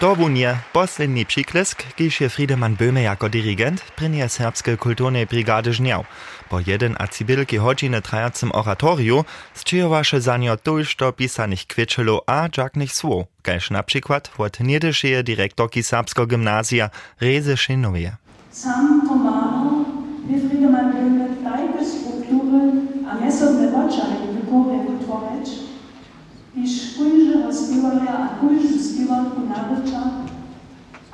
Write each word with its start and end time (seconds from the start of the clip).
To 0.00 0.14
vunje, 0.14 0.58
poslednji 0.72 1.24
přiklesk, 1.24 1.82
kiž 1.94 2.20
je 2.20 2.28
Friedemann 2.28 2.76
Böhme 2.76 2.98
jako 3.02 3.28
dirigent, 3.28 3.82
prinje 3.94 4.28
Serbske 4.28 4.76
kulturne 4.76 5.26
brigade 5.26 5.72
žnjav. 5.72 6.06
Po 6.48 6.60
jeden 6.66 6.96
a 7.00 7.06
cibilki 7.06 7.58
hodžine 7.58 8.00
trajacem 8.00 8.50
oratoriu, 8.54 9.24
zčijovaše 9.54 10.20
za 10.20 10.36
njo 10.36 10.56
tulšto 10.56 11.12
pisanih 11.12 11.66
kvičelo 11.66 12.20
a 12.26 12.48
džaknih 12.48 12.92
svo, 12.92 13.24
kajž 13.42 13.70
na 13.70 13.82
przykład 13.82 14.30
od 14.36 14.56
njedešije 14.60 15.22
direktorki 15.22 15.82
Serbsko 15.82 16.26
gimnazija 16.26 16.88
Reze 17.20 17.56
Šinovije. 17.56 18.16
Sam 18.52 19.00
pomalo 19.08 19.84
je 20.30 20.48
Friedemann 20.48 20.92
Böhme 20.94 21.26
tajke 21.44 21.84
strukture, 21.84 22.62
a 23.10 23.24
mesobne 23.24 23.68
očaje, 23.68 24.16
kako 24.46 24.70
je 24.70 25.06
to 25.06 25.30
reč, 25.30 25.48
iš 26.64 26.87
čo 27.48 27.64
spívame 27.64 28.04
a 28.04 28.36
kúžiu 28.44 28.76
spívanku 28.76 29.48
na 29.48 29.72
vlča 29.72 30.28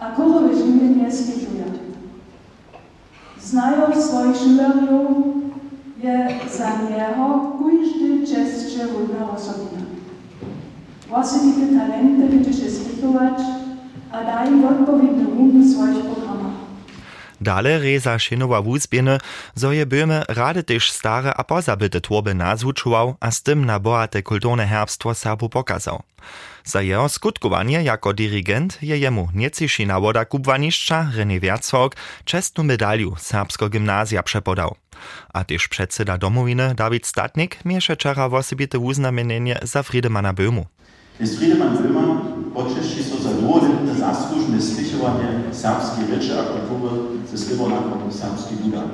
a 0.03 0.05
kohové 0.19 0.51
živenie 0.51 1.07
stižuje. 1.07 1.79
Znają 3.39 3.95
swoich 3.95 4.43
milionów 4.43 5.47
je 6.03 6.27
za 6.51 6.91
niego 6.91 7.55
każdy 7.55 8.27
częstsze 8.27 8.83
wolna 8.91 9.31
osobina. 9.31 9.87
Własne 11.07 11.55
talenty 11.79 12.27
będziesz 12.27 12.57
świetlować, 12.57 13.39
a 14.11 14.25
daj 14.25 14.51
odpowiednią 14.65 15.63
swoich 15.63 16.03
pokoju. 16.03 16.24
Dale 17.45 17.79
reza 17.79 18.19
Šinowa 18.19 18.61
wuzbjene, 18.63 19.19
zo 19.55 19.73
je 19.73 19.87
Böhme 19.87 20.25
też 20.67 20.91
stare 20.91 21.35
a 21.37 21.45
pozabyte 21.45 22.01
tworby 22.01 22.35
nazwučował, 22.35 23.17
a 23.21 23.31
z 23.31 23.43
tym 23.43 23.65
na 23.65 23.79
bohate 23.79 24.23
kulturne 24.23 24.67
herbstwo 24.67 25.15
Serbu 25.15 25.49
pokazał. 25.49 26.03
Za 26.65 26.83
jeho 26.83 27.09
skutkowanie 27.09 27.83
jako 27.83 28.13
dirigent 28.13 28.79
je 28.83 28.99
jemu 28.99 29.29
nieciši 29.35 29.87
nawoda 29.87 30.25
kubwaniszcza 30.25 31.11
René 31.17 31.41
Wierzog 31.41 31.97
czestnu 32.25 32.65
medaliu 32.65 33.17
serbsko 33.19 33.69
gimnazja 33.69 34.23
przepodał. 34.23 34.75
A 35.33 35.45
też 35.45 35.69
przedseda 35.69 36.19
domowiny 36.19 36.75
Dawid 36.75 37.07
Statnik 37.07 37.65
miesze 37.65 37.97
czara 37.97 38.29
wosebite 38.29 38.79
uznamienienie 38.79 39.59
za 39.63 39.83
Friedemana 39.83 40.33
Böhmu. 40.33 40.65
Friedemann 41.19 41.77
Böhmer 41.77 42.44
počešći 42.55 43.03
so 43.03 43.17
za 43.23 43.33
dvoletne 43.41 43.95
zaslužne 44.05 44.61
slišovanje 44.61 45.29
serbske 45.53 46.01
reče 46.11 46.33
a 46.39 46.43
kulture 46.53 46.95
ze 47.31 47.37
skrivonakom 47.39 48.11
serbski 48.11 48.55
dudak. 48.65 48.91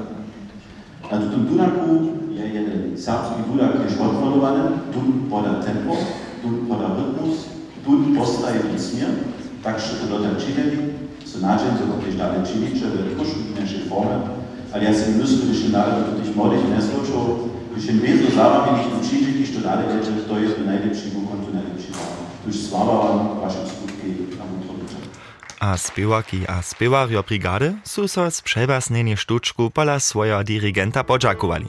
Na 1.12 1.20
tutum 1.20 1.46
dudaku 1.50 1.88
je 2.36 2.44
jeden 2.56 2.80
serbski 3.04 3.40
dudak 3.48 3.72
jež 3.84 3.94
odvodovaný, 4.00 4.62
tu 4.92 5.00
poda 5.30 5.60
tempo, 5.66 5.94
tu 6.42 6.48
poda 6.68 6.88
rytmus, 6.96 7.36
tu 7.84 7.90
postaje 8.18 8.60
písmie, 8.72 9.06
takže 9.62 9.90
to 10.00 10.04
dotem 10.16 10.34
činili, 10.44 10.76
so 11.26 11.38
nađen, 11.40 11.76
so 11.78 11.84
kotež 11.92 12.14
dalej 12.14 12.40
činiče, 12.52 12.86
v 12.86 13.16
trošku 13.16 13.88
forme, 13.88 14.16
ale 14.72 14.84
ja 14.84 14.92
si 14.94 15.10
myslím, 15.20 15.54
že 15.54 15.68
dále 15.68 15.92
do 16.08 16.22
tých 16.22 16.36
mladých 16.36 16.64
nesločov, 16.70 17.50
když 17.72 17.84
jim 17.84 17.98
vězo 17.98 18.28
zároveň 18.36 18.74
učíte, 19.00 19.30
když 19.30 19.50
to 19.50 19.60
dále 19.60 19.84
věře, 19.92 20.12
to 20.28 20.36
je 20.38 20.48
najlepší 20.66 21.10
vúkon, 21.10 21.38
to 21.44 21.50
sláva 22.52 23.40
vaše 23.42 23.66
skutky 23.66 24.36
na 24.38 24.44
Mutroviče. 24.44 24.96
A 25.60 25.76
spěwaki 25.76 26.46
a 26.46 26.62
spěwario 26.62 27.22
brigady 27.22 27.74
su 27.84 28.08
so 28.08 28.30
z 28.30 28.40
przewasnenie 28.40 29.16
sztuczku 29.16 29.70
pola 29.70 30.00
swoja 30.00 30.44
dirigenta 30.44 31.04
podziakowali. 31.04 31.68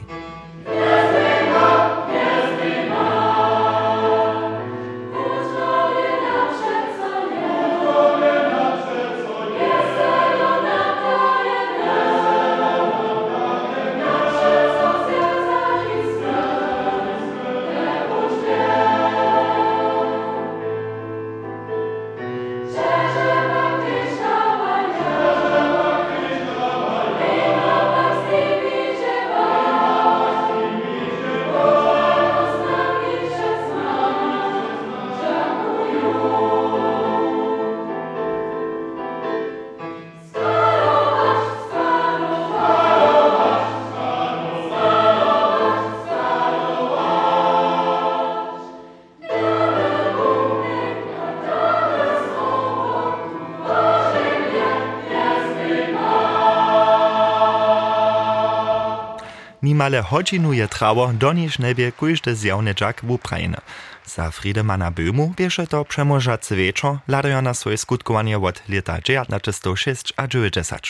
Nimale 59.63 60.01
hodźinu 60.01 60.53
je 60.53 60.67
trawo, 60.67 61.11
doniż 61.13 61.59
nebie 61.59 61.91
kujżdy 61.91 62.35
zjawny 62.35 62.73
dżak 62.73 63.01
w 63.03 63.11
Ukrainie. 63.11 63.57
Za 64.05 64.31
Friedemana 64.31 64.91
Böhmu 64.91 65.35
bierze 65.35 65.67
to 65.67 65.85
przemożacy 65.85 66.55
wieczor, 66.55 66.97
ladają 67.07 67.41
na 67.41 67.53
swoje 67.53 67.77
skutkowanie 67.77 68.37
od 68.37 68.63
lata 68.69 69.01
1906 69.01 70.13
a 70.17 70.27
90. 70.27 70.81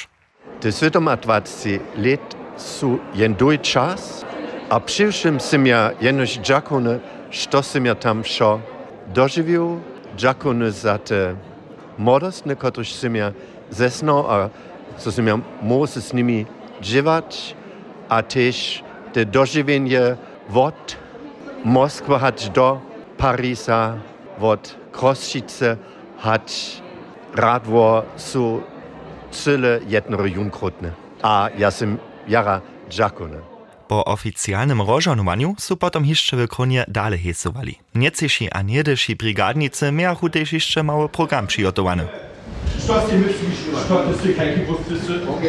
Te 0.60 0.72
27 0.72 1.80
let 1.96 2.36
su 2.58 3.00
jen 3.14 3.34
duj 3.34 3.60
czas, 3.60 4.26
a 4.70 4.80
przyszłym 4.80 5.40
sim 5.40 5.68
ja 5.68 5.92
jenoś 6.02 6.40
dżakony, 6.40 7.00
što 7.30 7.64
sim 7.64 7.86
ja 7.86 7.96
tam 7.96 8.24
szo 8.24 8.60
dożywił, 9.08 9.82
dżakony 10.18 10.72
za 10.72 10.98
te 10.98 11.36
młodostne, 11.98 12.56
których 12.56 12.88
sim 12.88 13.16
ja 13.16 13.32
zesno, 13.70 14.26
a 14.30 14.50
co 14.98 15.12
sim 15.12 15.28
ja 15.28 15.40
mógł 15.62 15.88
z 15.88 16.14
nimi 16.14 16.46
dziwać, 16.82 17.56
a 18.12 18.24
też 18.24 18.84
te 19.14 19.26
dożywienie 19.26 20.16
od 20.54 20.98
Moskwy 21.66 22.20
hać 22.20 22.50
do 22.50 22.82
Paryża, 23.18 23.98
od 24.40 24.76
Krossice 24.92 25.78
hać 26.20 26.82
radwo 27.36 28.04
su 28.18 28.62
cyle 29.32 29.80
jednorojunkrótne. 29.88 30.92
A 31.24 31.50
ja 31.58 31.72
sim 31.72 31.98
jara 32.28 32.62
dżakony. 32.90 33.38
Po 33.88 34.06
oficjalnym 34.06 34.82
rozżonowaniu 34.82 35.56
su 35.60 35.78
potom 35.78 36.06
jeszcze 36.06 36.38
w 36.38 36.48
kronie 36.48 36.86
dalej 36.88 37.20
hesowali. 37.20 37.80
Nieciši 37.96 38.52
a 38.52 38.62
niedyši 38.62 39.16
brigadnicy 39.16 39.92
miachu 39.92 40.30
też 40.30 40.54
jeszcze 40.54 40.84
mały 40.84 41.10
program 41.10 41.48
przygotowany. 41.48 42.08
Șoase 42.92 43.16
mergi 43.16 43.38
și 43.60 43.68
toată 43.88 44.12
se 44.22 44.30
ca 44.36 44.44
echipă 44.50 44.74
să... 45.06 45.14
Ok, 45.34 45.42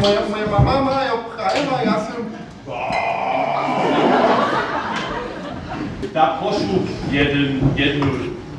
mă 0.00 0.38
ia 0.38 0.48
mama, 0.50 0.78
mă 0.86 0.90
ia 1.08 1.16
hai, 1.36 1.60
mă 1.70 1.76
ia 1.84 1.96
să... 2.04 2.12
Da 6.12 6.20
prošu 6.20 6.74
jednu, 7.12 7.44
jednu 7.76 8.06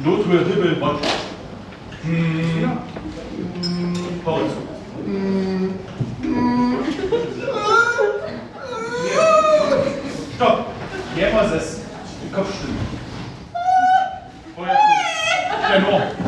notru 0.03 0.31
ryby 0.47 0.69
wodku. 0.81 1.07
Mm. 2.05 2.79
Powiedz. 4.23 4.53
Mm. 5.07 5.71
Stopp. 10.35 10.57
Jemals 11.17 11.51
ist 11.59 11.71
Kopfstimmen. 12.35 12.85
Vorher. 14.55 14.77
Genau. 15.71 16.22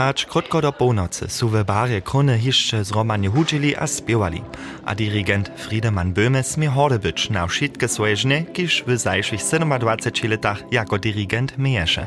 Hacz 0.00 0.26
krótko 0.26 0.60
do 0.60 0.72
północy. 0.72 1.28
Su 1.28 1.48
w 1.48 1.64
barze 1.64 2.00
krony 2.00 2.38
jeszcze 2.42 2.84
zromanie 2.84 3.28
huczyli 3.28 3.76
a 3.76 3.86
spiewali, 3.86 4.42
a 4.84 4.94
dirigent 4.94 5.50
Friedemann 5.56 6.12
Böhme 6.12 6.42
smie 6.42 6.68
horde 6.68 6.98
być 6.98 7.30
na 7.30 7.46
wszystkie 7.46 7.88
swoje 7.88 8.16
żny, 8.16 8.44
kiż 8.52 8.84
w 8.86 8.98
zajszych 8.98 9.40
27 9.40 10.30
latach 10.30 10.72
jako 10.72 10.98
dirigent 10.98 11.58
miejesze. 11.58 12.06